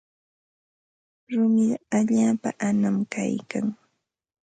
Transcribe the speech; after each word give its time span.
Rumiqa 1.33 1.77
allaapa 1.97 2.49
anam 2.67 2.97
kaykan. 3.13 3.65